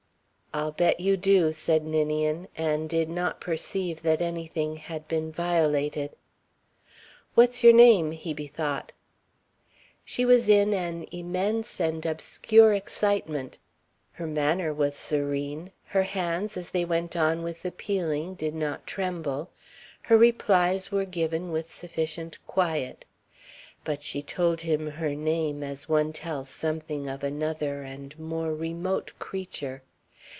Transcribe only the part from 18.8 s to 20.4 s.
tremble; her